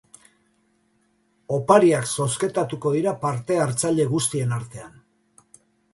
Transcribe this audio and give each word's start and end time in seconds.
Opariak 1.57 2.09
zozketatuko 2.17 2.95
dira 2.97 3.15
parte-hartzaile 3.27 4.11
guztien 4.15 4.57
artean. 4.61 5.01